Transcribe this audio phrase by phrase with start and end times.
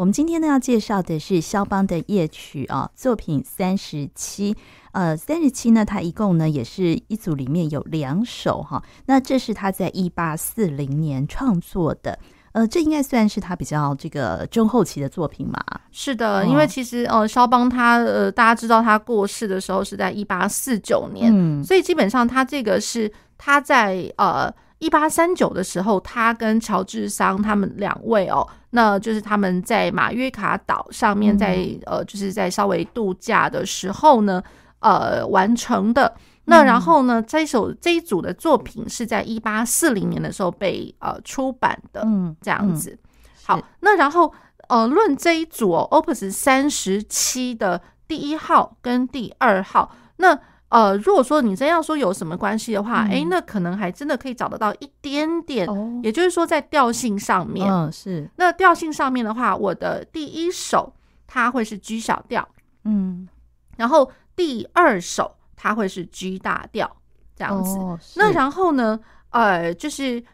[0.00, 4.56] 我们今天呢要介绍的是肖邦的夜曲啊，作品三十七。
[4.92, 8.82] 呃，三十七呢，它一共呢也是一组里面有两首哈。
[9.04, 12.18] 那这是他在一八四零年创作的。
[12.52, 15.62] 呃，这应该算是他比较这个中后期的作品嘛？
[15.92, 24.50] 是的，因为其实呃，肖邦他呃，大家知道他过世的时候是在一八四九年，嗯，所以基本上他这个是他在呃
[24.80, 34.42] 一八三九的时候，他跟乔治桑他们两位哦，那就是他们在马约卡岛上面在，在呃就是在稍微度假的时候呢，
[34.80, 36.12] 呃完成的。
[36.46, 42.98] 那然后呢，这一首这一组的作品是在一八四零年的时候被呃出版的，嗯，这样子。
[43.44, 44.32] 好，那然后
[44.68, 50.36] 呃，论这一组哦，Opus 三十七的第一号跟第二号，那
[50.70, 55.68] 呃，如果说你真要说有什么关系的话，哎，那可能还真的可以找得到一点点，
[56.02, 58.30] 也就是说在调性上面，嗯，是。
[58.36, 60.92] 那调性上面的话，我的第一首
[61.26, 62.48] 它会是 G 小调，
[62.84, 63.28] 嗯，
[63.76, 65.36] 然后第二首。
[65.62, 66.90] 它会是 G 大调
[67.36, 68.98] 这样子，哦、那然后呢，
[69.28, 70.24] 呃，就是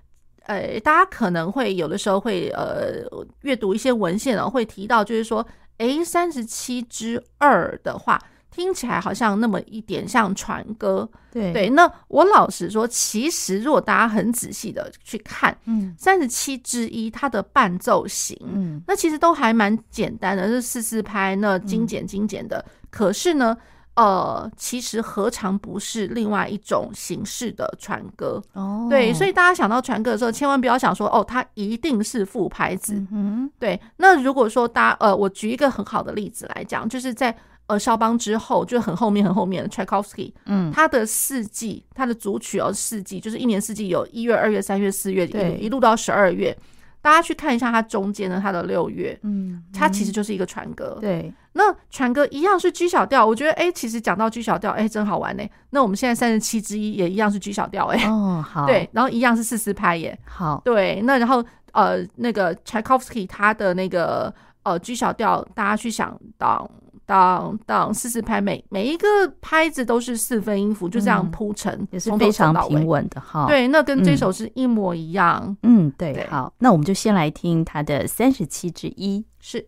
[0.44, 3.02] 呃，大家可能会有的时候会呃
[3.40, 5.44] 阅读一些文献呢，会提到就是说，
[5.78, 8.16] 诶，三十七之二的话，
[8.56, 11.68] 听起来好像那么一点像船歌，对对。
[11.68, 23.54] 那我老实说，其实如果大家很仔细的去看，嗯，三十七之一它的伴奏型，嗯，那其实都还蛮简单的，是四四拍，那精简精简的，嗯、可是呢。
[23.96, 28.42] 呃，其实何尝不是另外一种形式的船歌？
[28.52, 32.92] 哦，对，所以大家想到船歌的时候，千万不要想说哦，它一定是副拍子。
[33.10, 33.80] 嗯，对。
[33.96, 37.34] 那如果说大家呃，我举一个很好的例子来讲，就是在
[37.66, 46.56] 呃肖邦之后，就很后面很后面的柴可夫斯基，嗯，他的四季，他的组曲哦，四季就是一年四季，有一月、二月、三月、四月，对，一路到十二月。
[47.02, 51.32] 大家去看一下它中间的它的六月，嗯，它其实就是一个船歌，对。
[51.52, 55.44] 那船歌一样是 G 小调，我觉得哎、欸，其实讲到 G 小调，哎、欸，真好玩呢。
[55.70, 61.00] 那我们现在三十七之一也一样是 G 小调，哎，哦，好，对，然后一样是四四拍耶，好，对。
[61.02, 64.34] 那然后呃，那个柴可夫斯基他的那个
[64.64, 66.68] 呃 G 小调，大家去想到。
[67.06, 69.06] 当当四四拍，每每一个
[69.40, 73.46] 拍子都是四分音符，就这样铺成，嗯，也是非常平稳的哈。
[73.46, 75.56] 对，那跟这首是一模一样。
[75.62, 79.66] 嗯，对，对，好，那我们就先来听它的三十七之一，是。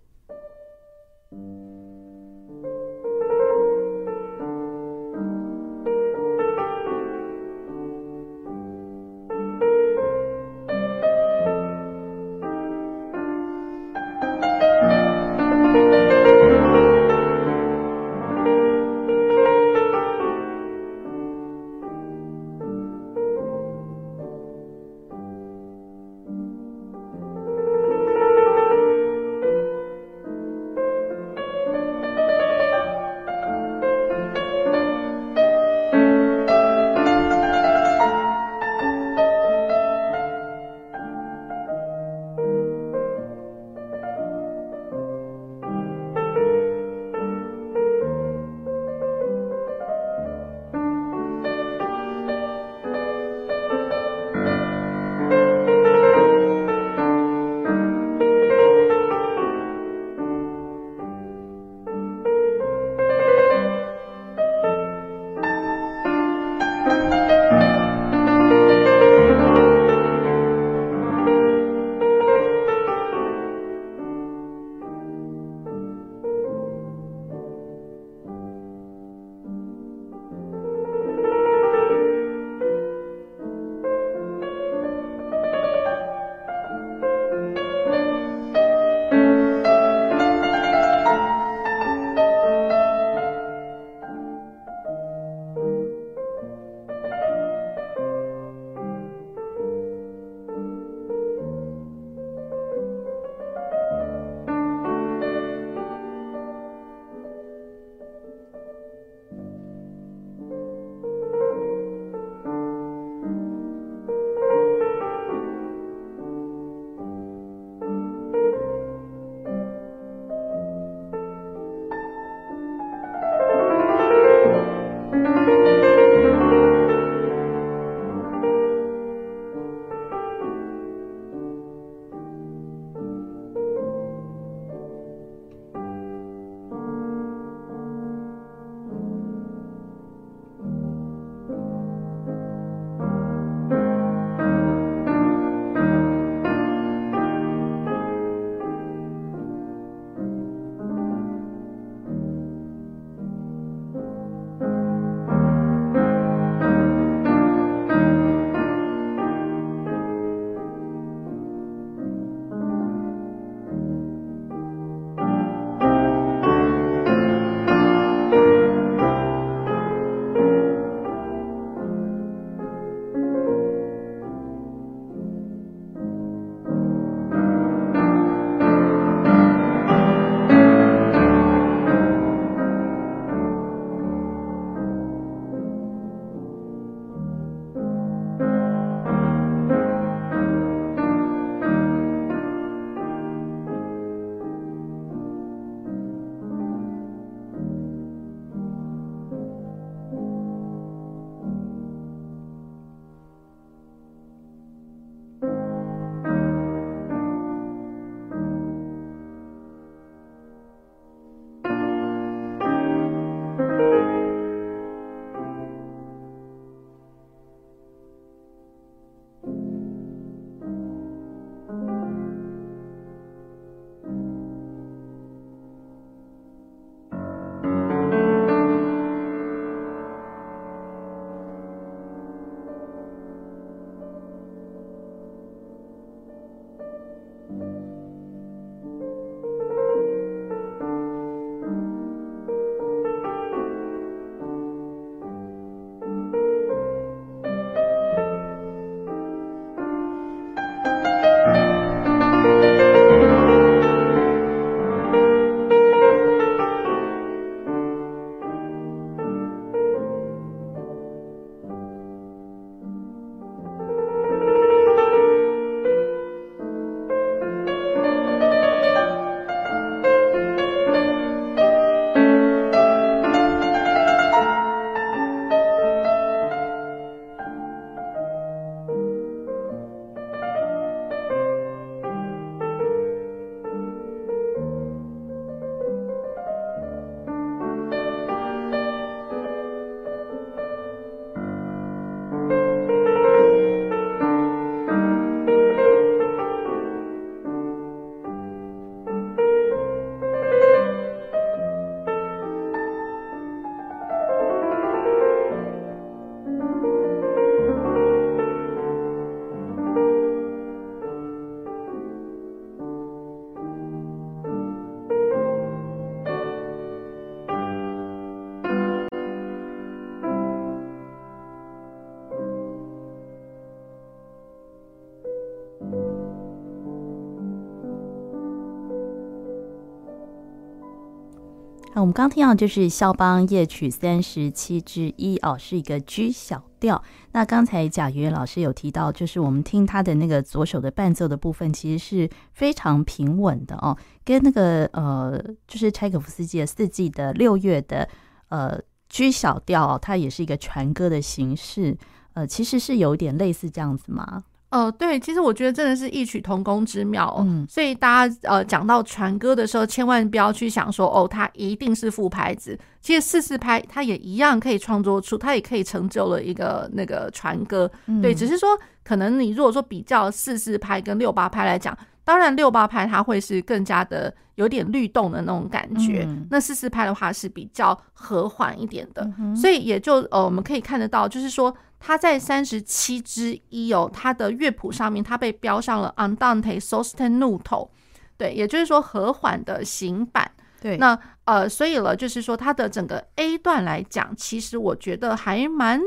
[332.09, 337.03] 们刚听到就是肖邦夜曲三十七之一哦，是一个 G 小调。
[337.33, 348.09] 那刚才贾元老师有提到，就是我们听他的那个左手的伴奏的部分，其实是非常平稳的哦，跟那个呃，就是柴可夫斯基的四季的六月的
[348.49, 351.95] 呃 G 小调哦，它也是一个传歌的形式，
[352.33, 354.45] 呃，其实是有点类似这样子吗？
[354.71, 357.39] 呃，对，其实我觉得真的是异曲同工之妙哦。
[357.47, 362.79] 嗯，所以大家呃讲到传歌的时候，千万不要去想说哦，它一定是副拍子。
[363.01, 367.91] 其实四四拍它也一样可以创作出，它也可以成就了一个那个传歌。
[368.07, 379.27] 嗯，对，只是说可能你如果说比较四四拍跟六八拍来讲，当然六八拍它会是更加的有点律动的那种感觉，嗯，那四四拍的话是比较和缓一点的。
[379.39, 381.75] 嗯，所以也就呃我们可以看得到，就是说。
[381.99, 387.89] 它在三十七之一哦，它的乐谱上面它被标上了 Andante sostenuto，
[388.37, 390.51] 对，也就是说和缓的行板。
[390.81, 396.01] 对，那呃，所以了，就是说它的整个 A 段来讲，其实我觉得还蛮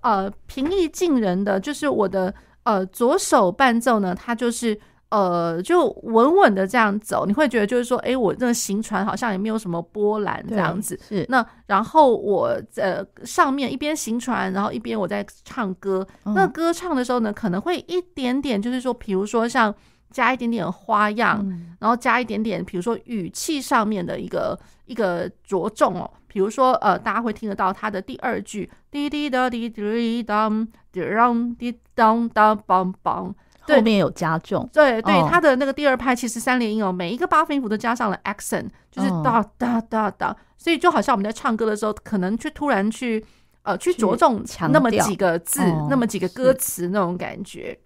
[0.00, 2.34] 呃平易近人的，就是我的
[2.64, 4.80] 呃左手伴奏呢，它就是。
[5.10, 10.98] 呃，就稳稳的这样走，你会觉得就是说，哎，我这个行船好像也没有什么波澜这样子。
[11.08, 11.26] 是。
[11.28, 16.06] 那然后我呃上面一边行船，然后一边我在唱歌。
[16.24, 16.32] 嗯。
[16.34, 19.74] 那歌唱的时候呢，可能会一点点，就是说，比如说像
[20.12, 26.08] 加一点点花样，嗯，然后加一点点，比如说语气上面的一个一个着重哦。
[26.28, 33.34] 比如说呃，大家会听得到它的第二句滴滴答滴滴当滴当滴当当梆梆。
[33.62, 43.24] 后面有加重，对对，他的那个第二拍其实三连音哦，每一个八分音符都加上了 accent，就是哒哒哒哒，所以就好像我们在唱歌的时候，可能去突然去
[43.62, 47.78] 呃去着重那么几个字，那么几个歌词那种感觉。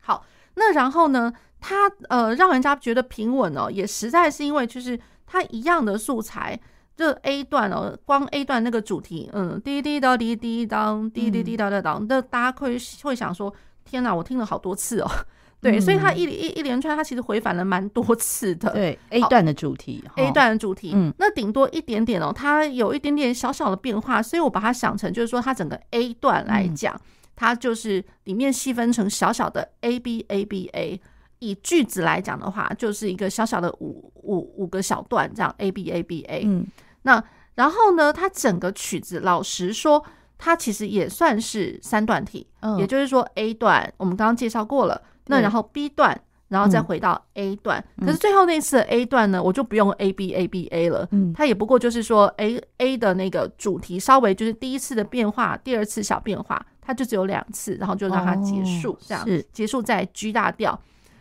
[0.00, 6.60] 好，那然后呢，他呃让人家觉得平稳哦，也实在是因为就是他一样的素材，
[6.96, 13.54] 这 A 段哦，光 A 段那个主题，嗯，滴滴答滴滴当，滴滴滴答答当，那大家会会想说。
[13.84, 15.10] 天哪，我听了好多次哦。
[15.62, 18.68] 对，嗯、所以他一一一连串，他其实回返了蛮多次的。
[18.72, 27.00] 对 A 段的主题，A 段的主题，嗯，那顶多一点点哦，它有一点点小小的变化，所以我把它想成就是说，它整个 A 段来讲，嗯、
[27.36, 31.00] 它就是里面细分成小小的 A B A B A。
[31.38, 36.42] 以句子来讲的话，就是一个小小的五五五个小段这样 A B A B A。
[36.44, 36.66] 嗯，
[37.02, 37.22] 那
[37.54, 40.04] 然后呢，它整个曲子，老实说。
[40.44, 52.60] 它其实也算是三段体，嗯，也就是说 A 段我们刚刚介绍过了，那然后 B 段，然后再回到 A 段，可是最后那次的 A 段呢，我就不用 A B A B A 了，嗯，它也不过就是说 A
[52.78, 60.76] A 的那个主题稍微就是第一次的变化，第二次小变化，它就只有两次，然后就让它结束，这样结束在 G 大调。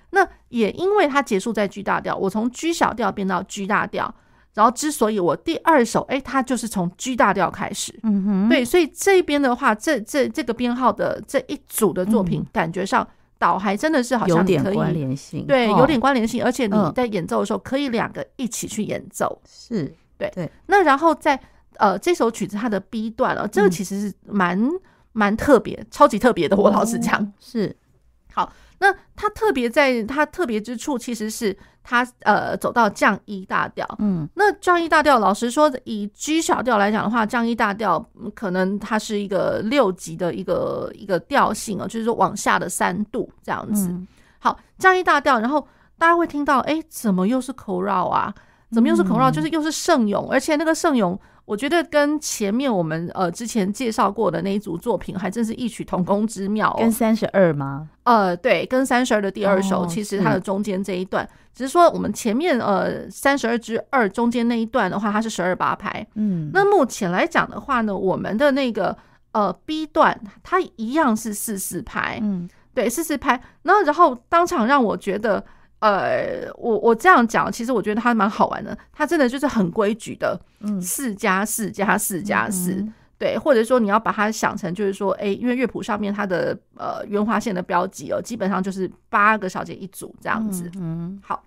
[0.10, 4.14] 那也因为它结束在 G 大调，我从 G 小调变到 G 大调。
[4.54, 13.08] 然后，之所以我第二首，哎，它就是从 G 大调开始，嗯哼，对，所以这边的话，这这这个编号的这一组的作品，感觉上
[13.40, 20.52] 倒还真的是好像可以有点关联性，对，有点关联性，而且你在演奏的时候，可以两个一起去演奏，是对对。
[20.68, 21.40] 那然后在
[21.78, 24.60] 呃这首曲子它的 B 段了，这个其实是蛮
[25.14, 27.74] 蛮特别，超级特别的，我老实讲，是。
[28.34, 28.52] 好。
[28.82, 33.88] 那它特别在它特别之处，其实是它呃走到降一大调。
[34.00, 43.88] 嗯，那降一大调，老实说，以 G 小调来讲的话，降一大调可能它是一个六级的一个一个调性哦，就是说往下的三度这样子。
[43.90, 44.08] 嗯、
[44.40, 45.66] 好，降一大调，然后
[46.00, 48.34] 大家会听到，哎，怎么又是 chorale 啊？
[48.72, 49.30] 怎么又是 chorale？
[49.30, 51.18] 就是又是圣咏，而且那个圣咏。
[51.52, 56.74] 我觉得跟前面我们呃之前介绍过的那一组作品还真是异曲同工之妙。
[56.80, 57.90] 跟三十二吗？
[58.04, 66.08] 呃，对，跟三十二的第二首，其实它的中间这一段，只是说我们前面呃三十二之二中间那一段的话，它是十二八拍。
[66.16, 68.98] 嗯，那目前来讲的话呢，我们的那个
[69.34, 72.18] 呃 B 段，它一样是四四拍。
[72.22, 73.44] 嗯，对，四四拍。
[73.64, 75.44] 那然后当场让我觉得。
[75.82, 78.78] 呃，我我这样讲，其实我觉得它蛮好玩的。
[78.94, 80.40] 它真的就是很规矩的，
[80.80, 82.86] 四加四加四加四，
[83.18, 90.70] 对，或者说你要把它想成就是说，哎，因为乐谱上面它的呃圆滑线的标记哦，基本上就是八个小节一组这样子。
[90.76, 91.44] 嗯，好。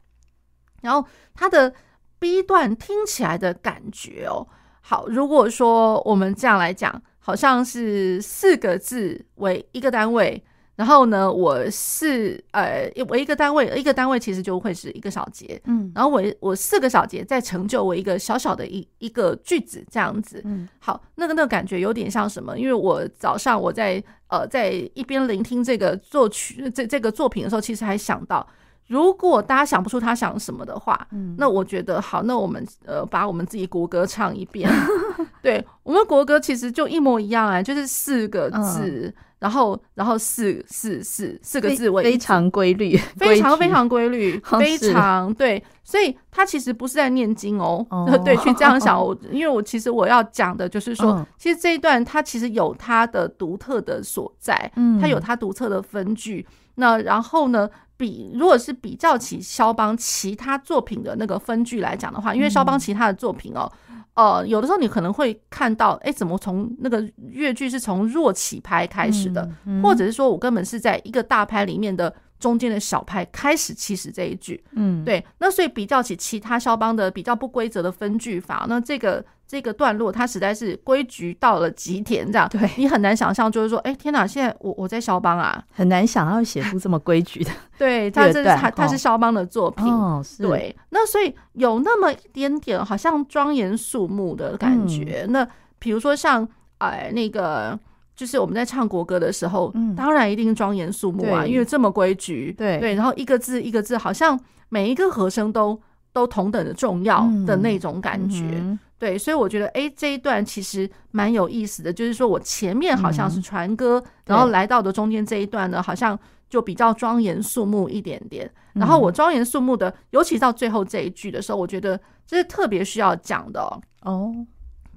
[0.82, 1.72] 然后它的
[2.18, 4.44] B 段听起来的感觉哦，
[4.80, 10.42] 好，如果说我们这样来讲，好像是四个字为一个单位。
[10.76, 22.58] 然后呢，我是呃，我一个单位，一个单位其实就会是一个小节，嗯，然后我我四个小节再成就我一个小小的一一个句子这样子，嗯，好，那个那个感觉有点像什么？
[22.58, 28.44] 因为我早上我在呃在一边聆听这个作曲这这个作品的时候，其实还想到，
[28.86, 34.70] 如果大家想不出他想什么的话，嗯，那我觉得好，那我们呃把我们自己国歌唱一遍。
[35.40, 45.62] 对，我们国歌其实就一模一样啊，就是四个字，嗯、然后然后四四四四个字为非常规律，非常非常规律， 非常对。
[45.82, 48.98] 所以他其实不是在念经哦，哦 对，去这样想。
[48.98, 56.46] 我因为我其实我要讲的就是说，嗯、其实这一段它其实有它的独特的所在，嗯，它有它独特的分句。
[56.76, 63.70] 那然后呢，比如果是比较起肖邦其他作品的那个分句来讲的话，因为肖邦其他的作品哦，
[64.14, 69.48] 呃，有的时候你可能会看到，哎，怎么从那个乐句是从弱起拍开始的，
[69.82, 75.24] 或者是说我根本是在一个大拍里面的中间的小拍开始起始这一句，嗯，对。
[75.38, 79.24] 那所以比较起其他肖邦的比较不规则的分句法，那这个。
[79.46, 84.26] 这个段落它实在是规矩到了极点，这样对你很难想象，就是说，哎，天哪！
[84.26, 87.50] 现在我我在肖邦啊，很难想要写出这么规矩的。
[87.78, 90.74] 对，他这是他他是肖邦的作品，哦、对。
[90.90, 95.24] 那所以有那么一点点好像庄严肃穆的感觉。
[95.26, 95.48] 嗯、那
[95.78, 96.48] 比如说像
[96.78, 97.78] 哎那个，
[98.16, 102.94] 就是我们在唱国歌的时候，嗯、当然一定庄严肃穆啊，因为这么规矩，对对。
[102.94, 105.78] 然后一个字一个字，好像每一个和声都
[106.12, 108.64] 都同等的重要的那种感觉。
[108.96, 118.50] 对，所以我觉得，哎，这一段其实蛮有意思的，就是说我前面好像是传歌，嗯、然后来到的中间这一段呢，好像就比较庄严肃穆一点点。
[118.74, 123.82] 嗯、然后我庄严肃穆的，尤其到最后这一句的时候，我觉得这是特别需要讲的哦。
[124.02, 124.34] 哦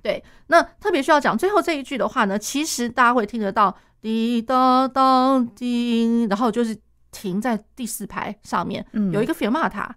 [0.01, 6.77] 对，那特别需要讲最后这一句的话呢，其实大家会听得到滴答答滴，然后就是
[7.11, 9.89] 停在第四排上面，嗯、有一个 fermata，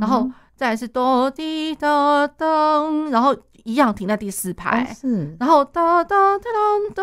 [0.00, 3.36] 然后再来是哆滴答当，然后。
[3.68, 6.44] 一样停在第四拍，哦、是，然后哒哒哒
[6.94, 7.02] 哒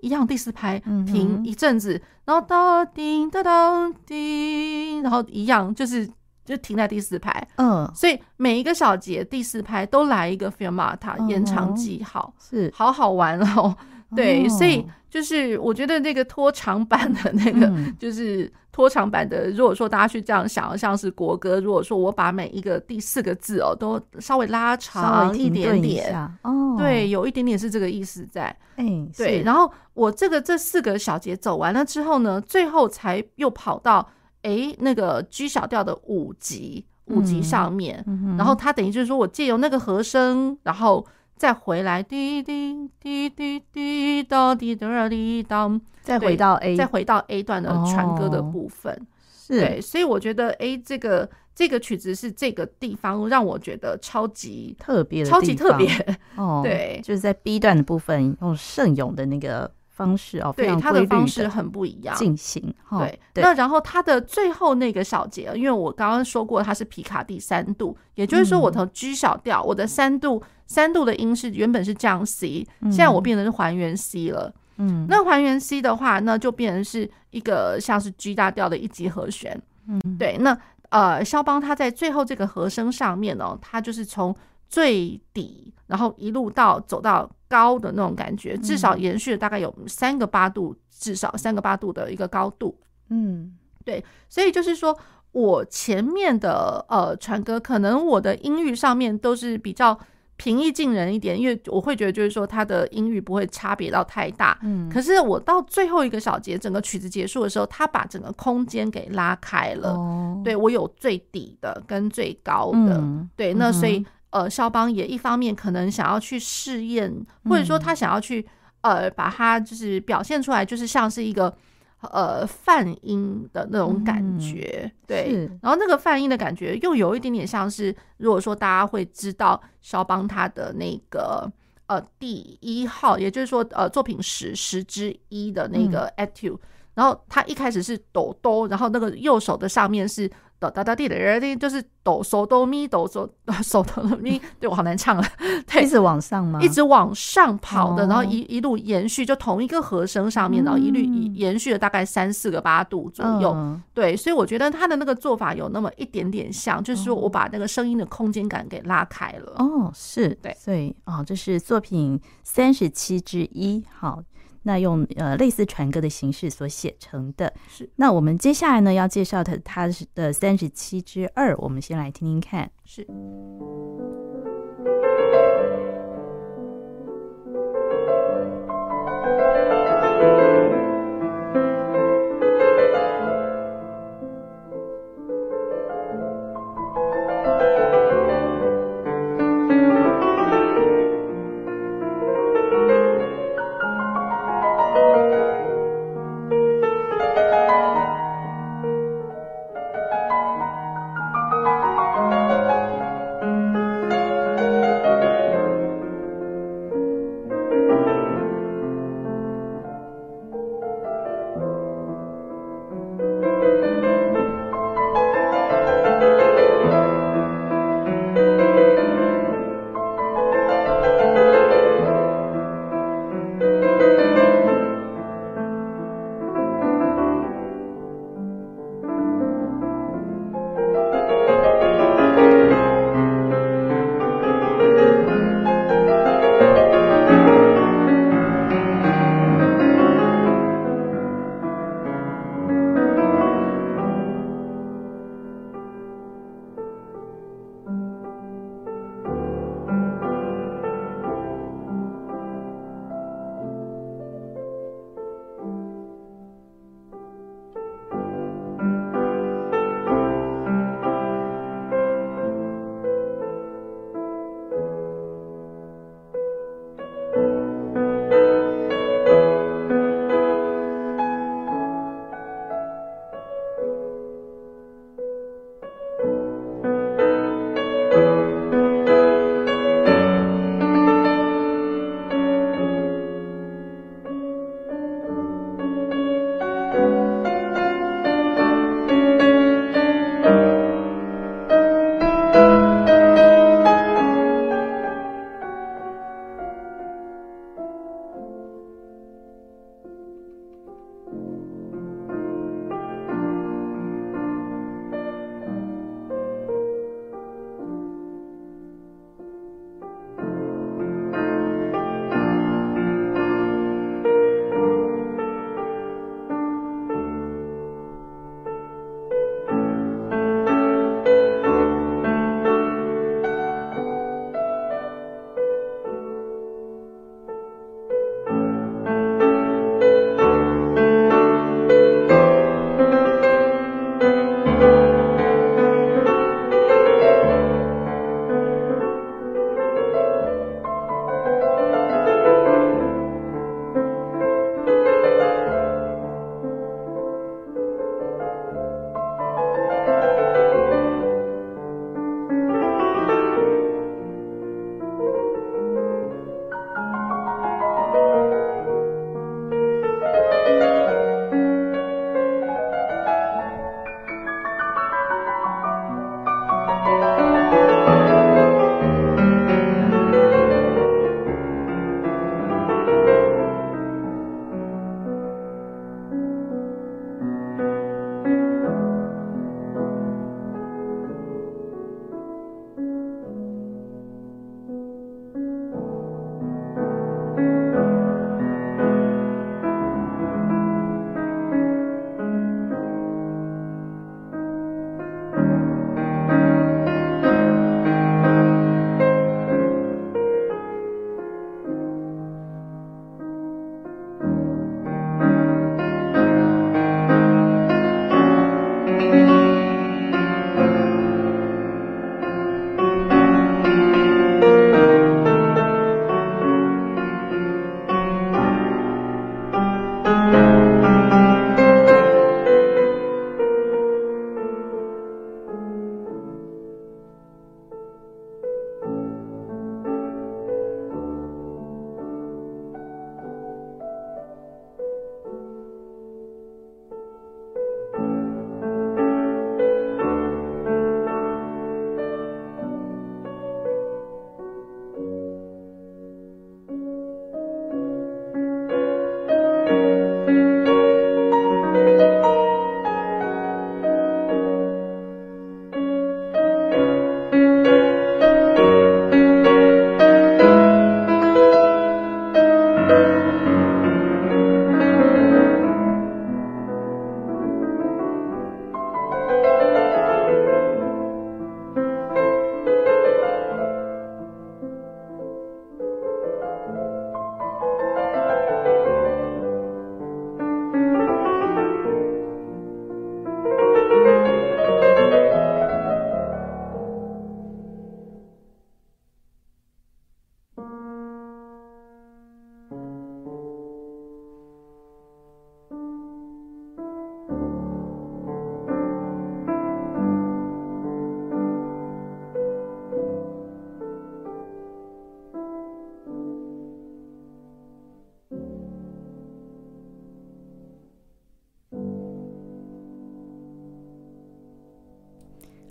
[0.00, 6.08] 一样第四拍停一阵子，然后哒叮哒当叮，然后一样就是
[6.46, 13.76] 就停在第四拍，嗯，所以每一个小节第四拍都来一个 fermata 延长记号，是，好好玩哦，
[14.16, 18.50] 对，哦、所以就是我觉得那个拖长版的那个就是。
[18.70, 28.86] 拖长版的，如果说大家去这样想，像是国歌，如果说我把每一个第四个字哦都稍微拉长一点点，哦，对，有一点点是这个意思在，哎，
[29.16, 34.08] 对，然后我这个这四个小节走完了之后呢，最后才又跑到
[34.42, 38.04] 哎那个 G 小调的五级五级上面，
[38.36, 41.04] 然后它等于就是说我借由那个和声，然后。
[41.38, 55.88] 再回来，滴滴滴滴滴答滴答滴答，再回到 A，再回到 A 段的传歌的部分，是对，所以我觉得 A 这个这个曲子是这个地方让我觉得超级特别，超级特别
[56.36, 59.70] 哦，对，就是在 B 段的部分用圣咏的那个。
[59.98, 62.72] 方式哦，对，他的方式很不一样进行。
[63.00, 74.54] 对，那然后他的最后那个小节，因为我刚刚说过它是皮卡第三度，也就是说我从 G 小调，我的三度三度的音是原本是降 C，现在我变成是还原 C 了。
[74.76, 79.60] 嗯，那还原 C 的话，那就变成是一个像是 G 大调的一级和弦。
[79.88, 80.56] 嗯，对，那
[80.90, 84.32] 呃，肖邦他在最后这个和声上面呢，他就是从
[84.68, 87.28] 最底，然后一路到走到。
[87.48, 92.78] 高的那种感觉，至少延续了大概有三个八度，至少三个八度的一个高度。
[93.08, 94.96] 嗯，对，所以就是说
[95.32, 99.98] 我前面的呃传歌，可能我的音域上面都是比较
[100.36, 104.58] 平易近人一点，因为我会觉得就是说它的音域不会差别到太大。
[104.62, 109.94] 嗯，可是我到最后一个小节，整个曲子结束的时候，它把整个空间给拉开了。
[109.94, 112.98] 哦，对，我有最底的跟最高的。
[112.98, 114.04] 嗯，对，那所以。
[114.30, 117.10] 呃，肖邦也一方面可能想要去试验，
[117.44, 118.46] 或者说他想要去
[118.82, 121.56] 呃，把它就是表现出来，就是像是一个
[122.02, 125.50] 呃泛音的那种感觉，嗯、对。
[125.62, 131.50] 然后那个泛音的感觉又有一点点像是，如果说大家会知道肖邦他的那个
[131.86, 136.58] 呃第一号，也就是说呃作品十十之一的那个 Etude、嗯、
[136.94, 140.30] 然后他一开始是哆哆，然后那个右手的上面是。
[140.60, 143.28] 哆哒哒滴的，就是哆嗦哆咪哆嗦
[143.62, 145.28] 嗦哆咪， 对我好难唱啊！
[145.66, 146.58] 对，一直往上吗？
[146.60, 153.78] 一直往上跑的，然后一一路延续，就同一个和声上面，然后一律延续了大概三四个八度左右。
[153.94, 159.52] 对，所以我觉得他的那个做法有那么一点点像，就是说我把那个声音的空间感给拉开了。
[159.58, 164.22] 哦，是对，所以哦，这是作品三十七之一，好。
[164.62, 167.88] 那用呃类似传歌的形式所写成的，是。
[167.96, 173.06] 那我们接下来呢要介绍的，它的三十七之二，我们先来听听看，是。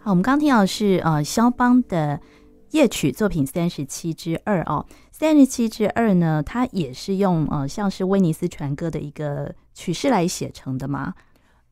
[0.08, 2.18] 好，我们刚听到的是呃肖邦的
[2.72, 11.14] 夜曲作品三十七之二哦，三十七之二呢，它也是用呃像是威尼斯船歌的一个曲式来写成的吗？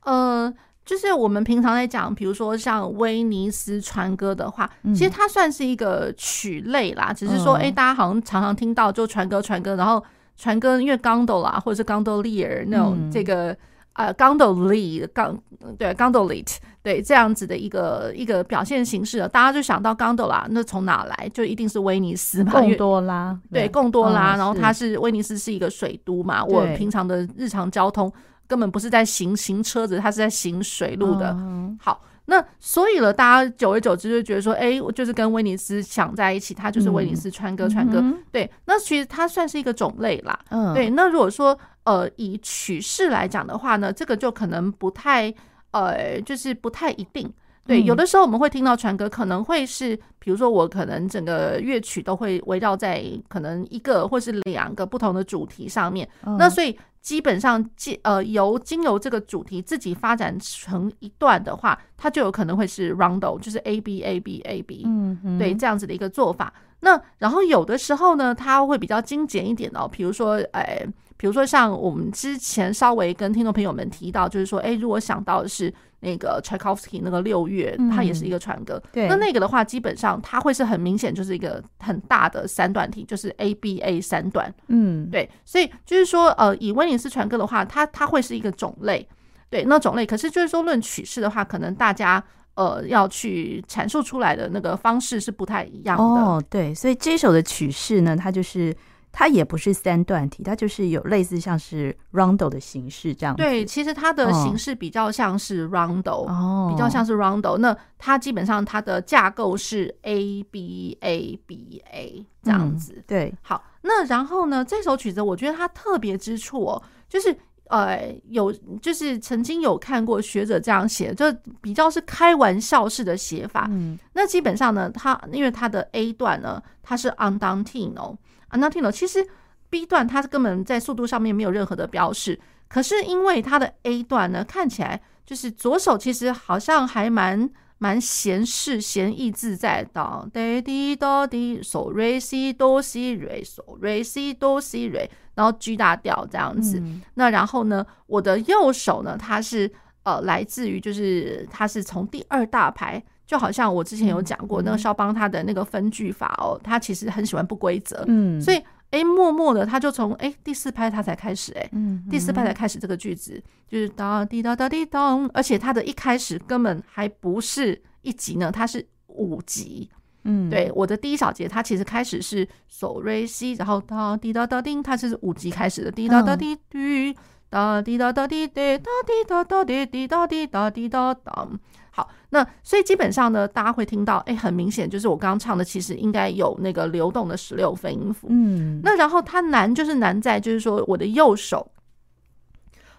[0.03, 0.53] 呃。
[0.83, 7.11] 就是我们平常在讲，比如说像威尼斯船歌的话，其实它算是一个曲类啦。
[7.11, 10.03] 只是说，哎，大家好像常常听到就船歌船歌，然后
[10.37, 13.57] 船歌因为 gondola 或者是 gondolier 那种这个
[13.95, 15.37] 呃 gondolier 刚
[15.77, 21.29] 对 gondolit 对这样子的一个一个表现形式，大家就想到 gondola，那从哪来？
[21.33, 28.11] 就一定是威尼斯嘛，贡多拉对贡多拉，然后它是威尼斯是一个水都嘛，我平常的日常交通。
[28.47, 31.31] 根本不是在行行车子，它是在行水路的。
[31.31, 37.97] 嗯、好，那所以了，大家久而久之就觉得说，哎、欸，我就是跟威尼斯想在一起，它就是威尼斯川歌，川歌。
[37.99, 40.39] 嗯、对，那其实它算是一个种类啦。
[40.49, 40.91] 嗯，对。
[40.91, 45.33] 那如果说呃以曲式来讲的话呢，这个就可能不太
[45.71, 47.31] 呃，就是不太一定。
[47.67, 56.07] 对，有的时候我们会听到传歌，可能会是，比如说我可能整个乐曲都会围绕在可能一个或是两个不同的主题上面。
[56.25, 57.67] 嗯、那所以基本上，
[58.03, 66.53] 呃由经由这个主题自己发展成一段的话，它就有可能会是 rondo，就是 A B A B A B，嗯，对，这样子的一个做法。
[66.81, 70.85] 那然后有的时候呢，它会比较精简一点哦，比如说，呃，
[71.17, 75.73] 比如说像我们之前稍微跟听众朋友们提到，就是说，哎，如果想到的是。
[76.01, 78.75] 那个 Tchaikovsky 那个六月，它也是一个船歌。
[78.75, 84.53] 嗯、对，那那个的话，基本上它会是很明显，就是一个很大的三段体，就是 A B A 三段。
[84.67, 89.07] 嗯，对，所以就是说，呃，以威尼斯船歌的话，它它会是一个种类。
[89.49, 92.23] 对，那种类，可是就是说论曲式的话，可能大家
[92.53, 96.03] 呃要去阐述出来的那个方式是不太一样的。
[96.03, 98.75] 哦，对，所以这首的曲式呢，它就是。
[99.17, 103.41] 它也不是三段体，它就是有类似像是 rondo 的形式这样子。
[103.41, 107.57] 对，其实它的形式比较像是 rondo，哦，比较像是 rondo。
[107.57, 112.95] 那它基本上它的架构是 A B A B A 这样子。
[112.97, 117.33] 嗯、对，好，那然后呢，这首曲子我觉得它特别之处哦，就是
[117.69, 118.51] 呃，有
[118.81, 121.25] 就是曾经有看过学者这样写，就
[121.61, 123.65] 比较是开玩笑式的写法。
[123.69, 128.17] 嗯，那基本上呢，它因为它的 A 段呢，它是 andantino。
[128.55, 129.27] Andantino 其实
[129.69, 132.39] B 段它根本在速度上面没有任何的标示，
[132.69, 146.79] 可是因为它的 A 段呢，看起来就是左手其实好像还蛮蛮闲适、闲逸自在的，哒滴哒滴，嗦瑞西哆西瑞，嗦瑞西哆西瑞，然后 G 大调这样子。
[146.79, 149.69] 嗯、那然后呢，我的右手呢，它是
[150.03, 153.03] 呃来自于就是它是从第二大拍。
[153.25, 158.61] 就好像我之前有讲过，那个肖邦他的那个分句法哦，他其实很喜欢不规则，嗯，所以
[158.91, 169.89] 哎，默默的他就从哎第四拍他才开始哎，嗯，第四拍才开始这个句子，就是哒滴哒哒滴咚，而且他的一开始根本还不是一级呢，它是五级，
[170.23, 177.17] 嗯，对，我的第一小节它其实开始是索瑞西，然后哒滴哒哒叮，它是五级开始的，滴哒哒滴滴，
[177.49, 181.59] 哒滴哒哒滴滴，哒滴哒哒滴滴哒滴哒滴哒咚。
[181.97, 188.27] 好，那所以基本上呢，大家会听到，哎，很明显就是我刚刚唱的，其实应该有那个流动的十六分音符。
[188.29, 191.71] 嗯，那然后它难就是难在，就是说我的右手，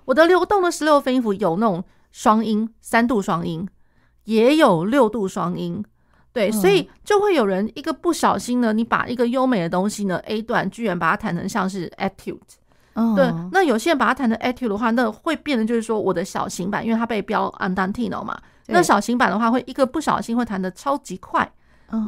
[0.06, 3.68] 我的流动的十六分音符有那种双音，三度双音，
[4.24, 5.84] 也有六度双音。
[6.32, 12.40] 对，所以就会有人一个不小心呢，你把一个优美的东西呢，A 段居然把它弹成像是 Etude。
[13.14, 18.40] 对，那有些人把它弹成 Etude 的话，那会变得就是说我的小型版，因为它被标 Andantino 嘛。
[18.68, 21.50] 那小型版的话，会一个不小心会弹的超级快。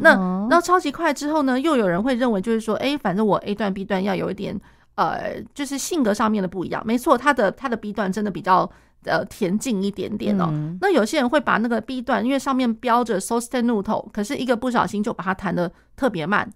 [0.00, 4.60] 那那超级快之后呢，又有人会认为就是说，哎，反正我 A 段 B 段要有一点
[4.96, 6.82] 呃，就是性格上面的不一样。
[6.84, 8.68] 没错，他的他的 B 段真的比较
[9.04, 10.50] 呃恬静一点点哦。
[10.80, 16.50] 那有些人会把那个 B 段，因为上面标着 sostenuto，可是一个不小心就把它弹的特别慢。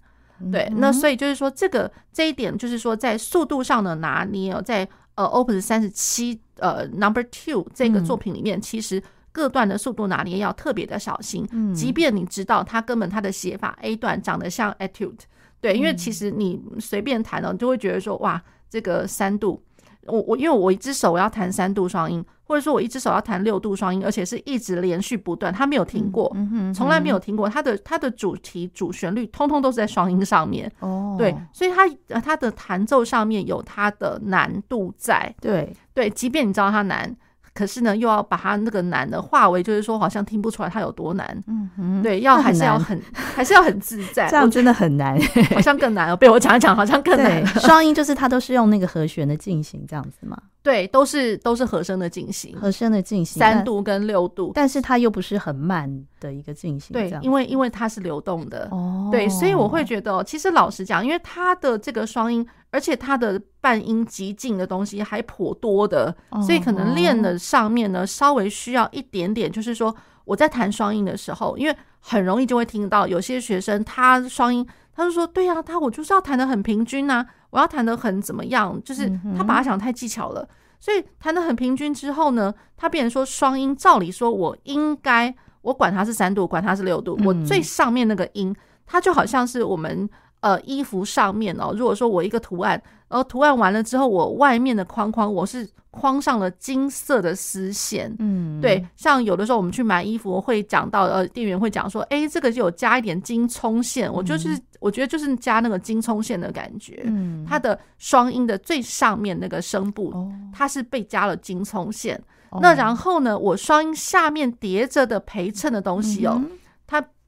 [0.51, 4.85] 对，那所以就是说，这个这一点就是说，在速度上的拿捏哦，在
[5.15, 9.01] 呃 Opus 三十七呃 Number Two 这个作品里面，其实
[9.33, 11.45] 各段的速度拿捏要特别的小心。
[11.51, 15.19] 嗯，即便你知道它根本它的写法 A 段长得像 Etude，
[15.59, 19.61] 对，因为其实你随便弹哦，你就会觉得说哇，这个三度。
[20.05, 26.29] 我我因为我一只手我要弹三度双音，或者说我一只手要弹六度双音，而且是一直连续不断，它没有停过，
[26.75, 27.47] 从来没有停过。
[27.47, 37.15] 它的它的主题主旋律通通都是在双音上面，哦，对，所以它它的弹奏上面有它的难度在，对对，即便你知道它难。
[37.53, 41.43] 可是呢，又要把它那个难的化为，就是说，好像听不出来它有多难。
[41.47, 44.27] 嗯嗯，对，要还是要很， 还是要很自在。
[44.27, 45.19] 这样真的很难，
[45.53, 46.15] 好像更难哦。
[46.17, 47.45] 被我讲一讲，好像更难。
[47.61, 50.37] 双音就是它都是用那个和弦的进行这样子嘛。
[50.63, 77.23] 对，都是都是和声的进行，和声的进行，三度跟六度，但是它又不是很慢的一个进行，对，因为因为它是流动的，哦，对，所以我会觉得，其实老实讲，因为它的这个双音，而且它的半音极近的东西还颇多的，所以可能练的上面呢，稍微需要一点点，就是说我在弹双音的时候，因为很容易就会听到有些学生他双音，他就说，对呀，他我就是要弹的很平均呐。
[77.51, 78.81] 我要弹的很怎么样？
[78.83, 79.07] 就是
[79.37, 83.75] 他把它想太技巧了，所以弹的很平均之后呢，他变成说双音。
[83.75, 85.31] 照理说，我应该
[85.61, 88.55] 我管它是三度，管它是六度，我最上面那个音，
[88.87, 90.09] 它就好像是我们。
[90.43, 92.71] 呃，衣服上面哦，如果说我一个图案，
[93.07, 110.13] 然后图案完了之后，我外面的框框我是框上了金色的丝线，嗯，对，像有的时候我们去买衣服会讲到，呃，店员会讲说，哎，这个就有加一点金葱线，我就是我觉得就是加那个金葱线的感觉，嗯，它的双音的最上面那个声部，
[110.51, 112.21] 它是被加了金葱线，
[112.59, 116.62] 那然后呢，我双音下面叠着的陪衬的东西哦，它。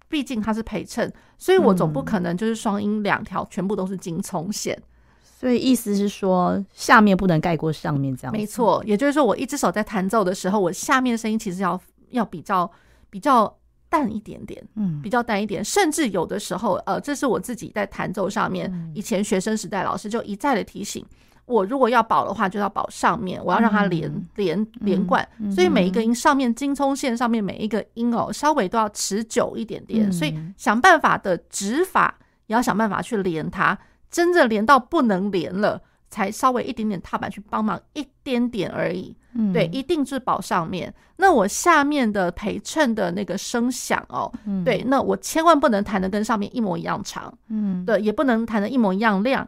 [0.07, 4.79] 毕竟它是陪衬，所以我总不可能就是双音两条全部都是金葱线，
[5.23, 8.31] 所以意思是说下面不能盖过上面这样。
[8.31, 11.79] 没错，也就是说我一只手在弹奏的时候，我下面的声音其实要
[12.11, 12.69] 要比较
[13.09, 13.53] 比较
[13.89, 21.05] 淡一点点，嗯，比较淡一点，甚至有的时候，呃，这是我自己在弹奏上面，以前学生时代老师就一再的提醒。
[21.45, 33.77] 我如果要保的话，就要保上面，我要让它连、嗯、连连贯，嗯、所以每一个音上面金葱线上面每一个音哦，稍微都要持久一点点，嗯、所以想办法的指法也要想办法去连它，
[34.09, 39.15] 真正连到不能连了，才稍微一点点踏板去帮忙一点点而已。
[39.37, 40.93] 嗯、对，一定是保上面。
[41.17, 49.45] 那我下面的陪衬的那个声响哦，嗯、对，那我千万不能弹的跟上面一模一样长，嗯，对，也不能弹的一模一样亮。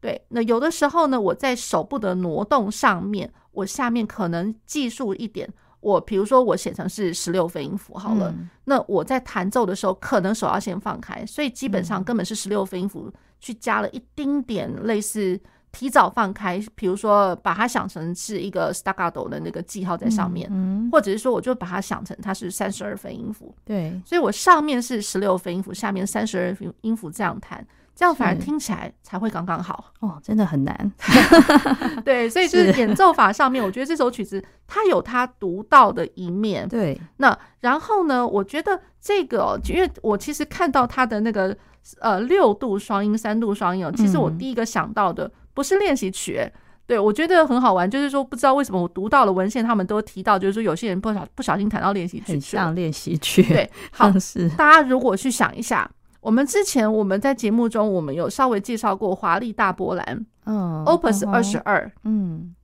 [0.00, 5.46] 对，那有的时候呢，我在手部的挪动上面，我下面可能技术一点，
[5.80, 15.38] 我比如说我写成是十六分音符好了，嗯、那我在弹奏的时候，可能手要先放开，所以基本上根本是十六分音符去加了一丁点类似
[15.70, 27.66] 提早放开，比如说把它想成是一个 staccato 的那个记号在上面，嗯嗯、或者是说我就把它想成它是三十二分音符，对，所以我上面是十六分音符，下面三十二分音符这样弹。
[28.00, 30.92] 这样反而听起来才会刚刚好哦，真的很难。
[32.02, 36.66] 对，所以就是演奏法上面，我觉得这首曲子它有它独到的一面。
[36.66, 41.54] 对，那然后呢，我觉得这个、哦，因为我其实看到它的那个
[42.00, 46.38] 呃六度双音、三度双音哦，其实我第一个想到的不是练习曲。
[46.40, 46.52] 嗯、
[46.86, 53.42] 对，我觉得很好玩，就是说不知道为什么我读到了文献，他们都提到，就是说有些人不小不小心弹到练习曲，很像练习曲。
[53.42, 55.90] 对，好，是大家如果去想一下。
[56.20, 62.54] 我们之前我们在节目中，我们有稍微介绍过华丽大波兰，嗯，Opus 二十二，嗯，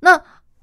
[0.00, 0.22] 那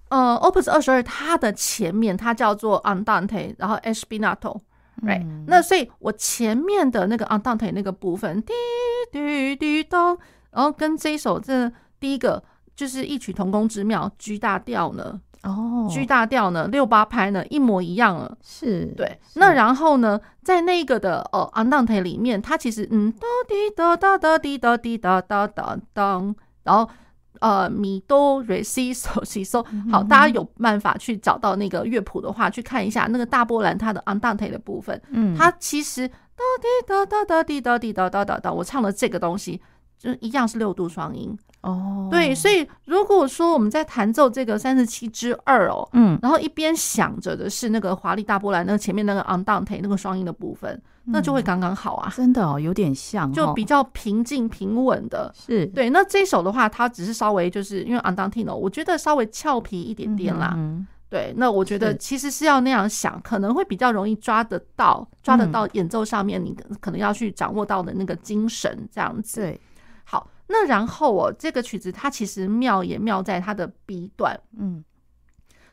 [0.10, 8.54] 呃，Opus 二十二它的前面它叫做 Andante，然后 Ostinato，right？、嗯、那所以我前面的那个 Andante 那个部分，滴
[9.12, 10.17] 滴滴咚，
[10.52, 12.43] 然后跟这一首这第一个
[12.76, 15.19] 就是异曲同工之妙，G 大调呢。
[15.47, 18.38] 哦，G 大调呢，六八拍呢，一模一样了。
[18.43, 19.19] 是对。
[19.36, 26.89] 那然后呢，在那个的呃，Andante 里面，它其实嗯，哒滴哒哒哒滴哒滴哒哒哒当，然后
[27.39, 29.65] 呃，咪哆瑞西嗦西嗦。
[29.91, 35.01] 好，大家有办法去找到那个乐谱的话，去看一下那个大波兰它的 Andante 的部分。
[35.12, 39.62] 嗯，它其实哒滴哒哒哒滴哒滴哒哒哒哒，我唱了这个东西
[39.97, 41.38] 就一样是六度双音。
[41.62, 42.12] 哦，oh.
[42.12, 50.71] 对，所以如果说我们在弹奏这个三十七之二哦，嗯，然后一边想着的是那个华丽大波兰那个前面那个 Andante 那个双音的部分，
[51.05, 55.89] 嗯、那就会刚刚好啊，真的哦，有点像、哦，就比较平静平稳的，是对。
[55.89, 61.33] 那这首的话，它只是稍微就是因为 Andante 我觉得稍微俏皮一点点啦，嗯、对。
[61.36, 69.60] 那我觉得其实是要那样想，可能会比较容易抓得到，抓得到演奏上面你可能要去掌握到的那个精神这样子，对。
[70.47, 74.83] 那然后哦，这个曲子它其实妙也妙在它的 B 段，嗯，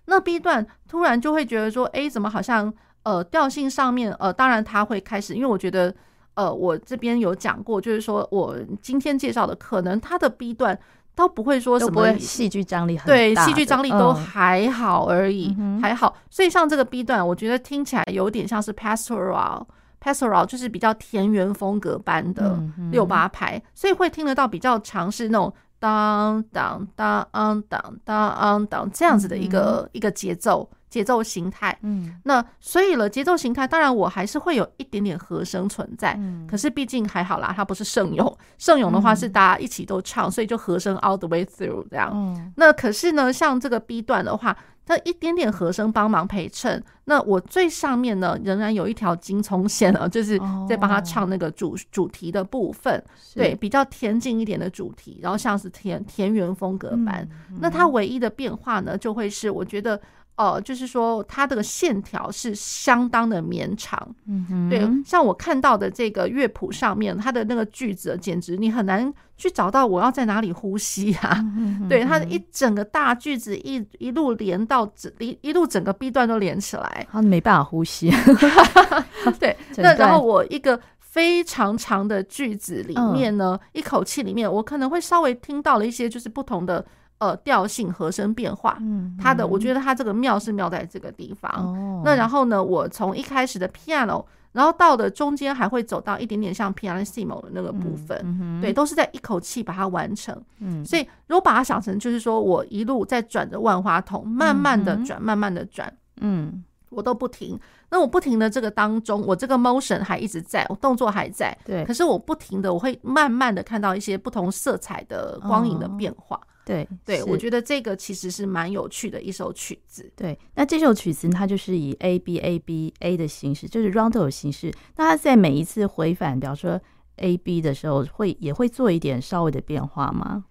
[0.06, 2.72] 那 B 段突然就会觉得说，哎，怎么好像
[3.04, 5.94] 呃调性上面呃，当然它会开始，因为我觉得
[6.34, 10.76] 呃我这边有讲过，就是说我今天介绍的可能它的 B 段
[11.14, 16.16] 都不会说什么戏剧张力很大，对，戏剧张力都还好而已，嗯、还好。
[16.28, 19.64] 所以像这个 B 段，我觉得听起来有点像是 Pastoral。
[20.04, 31.78] Pastoral 就是比较田园风格般的六八拍，嗯嗯、所以会听得到比较长是那种当当当当当当当这样子的一个、嗯、一个节奏节奏形态。
[31.80, 36.14] 嗯，那所以了节奏形态，当然我还是会有一点点和声存在。
[36.18, 42.10] 嗯，可是毕竟还好啦，它不是圣咏，圣咏的话是大家一起都唱，所以就和声 all the way through 这样。
[42.12, 44.54] 嗯，那可是呢，像这个 B 段的话。
[44.87, 51.81] 它一点点和声帮忙陪衬，那我最上面呢，仍然有一条金葱线啊， 就是在帮他唱那个主、oh.
[51.90, 53.03] 主题的部分，
[53.35, 57.27] 对，比较恬静一点的主题，然后像是田田园风格般。
[57.51, 60.01] 嗯、那它唯一的变化呢，就会是我觉得。
[60.37, 78.11] 呃，就是说它的线条是相当的绵长，嗯哼，对，像我看到的这个乐谱上面，它的那个句子简直你很难去找到我要在哪里呼吸啊，嗯、哼对，它一整个大句子一一路连到整一一路整个 B 段都连起来，啊，没办法呼吸，
[79.39, 86.85] 对，那然后我一个非常长的句子里面呢，嗯、一口气里面我可能会稍微听到了一些就是不同的。
[87.18, 91.50] 呃，调性和声变化，嗯，它的我觉得它这个妙是妙在这个地方。
[91.52, 100.38] 哦，那然后呢，我从一开始的 piano，然后到的中间还会走到一点点像 pianissimo 的那个部分，嗯，对，都是在一口气把它完成。
[100.58, 105.90] 嗯，所以如果把它想成就是说我一路在转着万花筒，慢慢的转，慢慢的转，
[106.20, 107.58] 嗯，我都不停。
[107.90, 111.84] 那我不停的这个当中，我这个 motion 还一直在，我动作还在，对。
[111.84, 116.38] 可是我不停的，我会慢慢的看到一些不同色彩的光影的变化。
[116.64, 120.10] 对对，我觉得这个其实是蛮有趣的一首曲子。
[120.16, 124.72] 对，那这首曲子它就是以 A B A B A 的形式，就是 rondo 的形式。
[124.96, 126.80] 那它在每一次回返，比方说
[127.16, 130.44] A B 的时候，会也会做一点稍微的变化吗？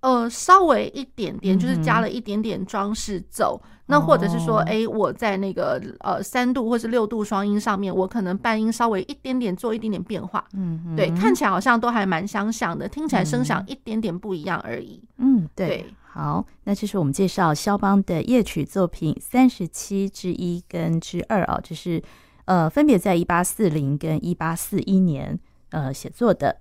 [0.00, 3.60] 呃，稍微一点点，就是加了一点点装饰奏。
[3.62, 10.44] 嗯、那或者是说，哎、哦，我在那个呃三度或是六度双音上面，我可能半音稍微一点点做一点点变化。
[10.54, 15.02] 嗯，对，看起来好像都还蛮相像的，听起来声响一点点不一样而已。
[15.18, 15.68] 嗯，对。
[15.68, 22.02] 对好，那这是我们介绍肖邦的夜曲作品三十七之一跟之二啊，就是
[22.46, 25.38] 呃分别在一八四零跟一八四一年
[25.70, 26.56] 呃写作的。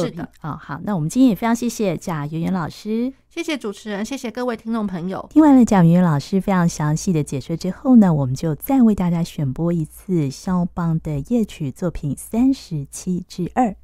[0.00, 5.26] 是的，啊、哦，好，那我们今天也非常谢谢贾圆圆老师，谢谢主持人，谢谢各位听众朋友。
[5.30, 13.76] 听完了贾圆圆老师非常详细的解说之后呢，我们就再为大家选播一次肖邦的夜曲作品三十七之二。